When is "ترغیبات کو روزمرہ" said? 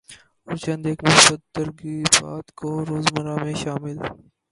1.55-3.35